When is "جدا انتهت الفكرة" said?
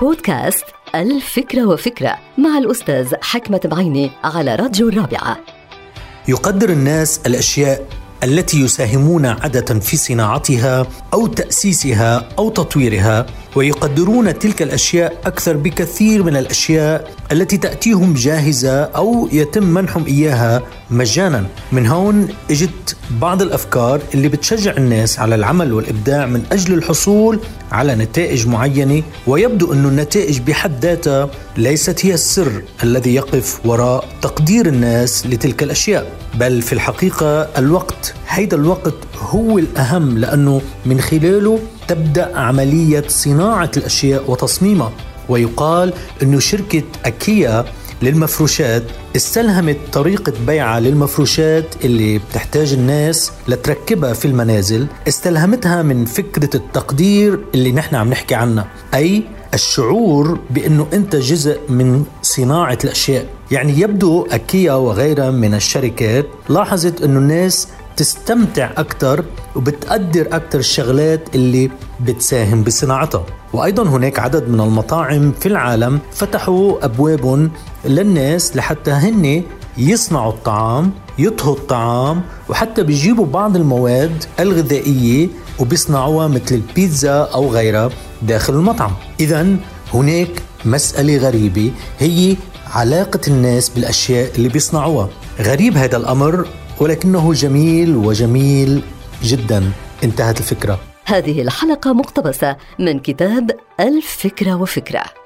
99.22-100.80